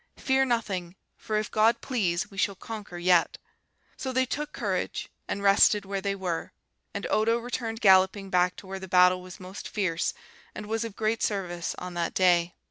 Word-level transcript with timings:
fear 0.17 0.43
nothing, 0.45 0.95
for 1.15 1.37
if 1.37 1.51
God 1.51 1.79
please, 1.79 2.31
we 2.31 2.37
shall 2.39 2.55
conquer 2.55 2.97
yet.' 2.97 3.37
So 3.97 4.11
they 4.11 4.25
took 4.25 4.51
courage, 4.51 5.09
and 5.27 5.43
rested 5.43 5.85
where 5.85 6.01
they 6.01 6.15
were; 6.15 6.53
and 6.91 7.05
Odo 7.11 7.37
returned 7.37 7.81
galloping 7.81 8.31
back 8.31 8.55
to 8.55 8.65
where 8.65 8.79
the 8.79 8.87
battle 8.87 9.21
was 9.21 9.39
most 9.39 9.67
fierce, 9.69 10.15
and 10.55 10.65
was 10.65 10.83
of 10.83 10.95
great 10.95 11.21
service 11.21 11.75
on 11.77 11.93
that 11.93 12.15
day. 12.15 12.55